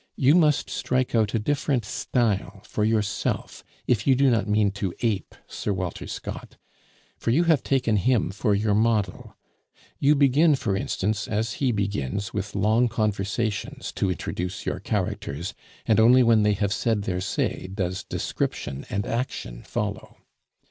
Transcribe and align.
You 0.15 0.33
must 0.33 0.67
strike 0.67 1.13
out 1.13 1.35
a 1.35 1.37
different 1.39 1.85
style 1.85 2.63
for 2.65 2.83
yourself 2.83 3.63
if 3.85 4.07
you 4.07 4.15
do 4.15 4.31
not 4.31 4.47
mean 4.47 4.71
to 4.71 4.95
ape 5.03 5.35
Sir 5.45 5.71
Walter 5.73 6.07
Scott, 6.07 6.57
for 7.19 7.29
you 7.29 7.43
have 7.43 7.61
taken 7.61 7.97
him 7.97 8.31
for 8.31 8.55
your 8.55 8.73
model. 8.73 9.37
You 9.99 10.15
begin, 10.15 10.55
for 10.55 10.75
instance, 10.75 11.27
as 11.27 11.53
he 11.61 11.71
begins, 11.71 12.33
with 12.33 12.55
long 12.55 12.87
conversations 12.89 13.91
to 13.91 14.09
introduce 14.09 14.65
your 14.65 14.79
characters, 14.79 15.53
and 15.85 15.99
only 15.99 16.23
when 16.23 16.41
they 16.41 16.53
have 16.53 16.73
said 16.73 17.03
their 17.03 17.21
say 17.21 17.69
does 17.71 18.03
description 18.03 18.87
and 18.89 19.05
action 19.05 19.61
follow. 19.61 20.17